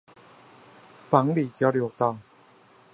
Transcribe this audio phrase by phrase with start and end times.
[0.95, 2.17] 房裡交流道